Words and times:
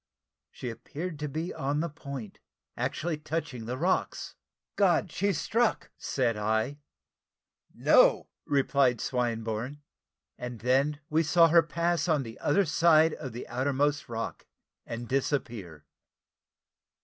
She 0.49 0.71
appeared 0.71 1.19
to 1.19 1.27
be 1.29 1.53
on 1.53 1.79
the 1.79 1.87
point 1.87 2.39
actually 2.75 3.17
touching 3.19 3.67
the 3.67 3.77
rocks 3.77 4.33
"God! 4.75 5.11
she's 5.11 5.39
struck!" 5.39 5.91
said 5.95 6.35
I. 6.35 6.79
"No!" 7.71 8.27
replied 8.47 8.99
Swinburne; 8.99 9.83
and 10.39 10.61
then 10.61 11.01
we 11.11 11.21
saw 11.21 11.49
her 11.49 11.61
pass 11.61 12.07
on 12.07 12.23
the 12.23 12.39
other 12.39 12.65
side 12.65 13.13
of 13.13 13.31
the 13.31 13.47
outermost 13.47 14.09
rock, 14.09 14.47
and 14.87 15.07
disappear. 15.07 15.85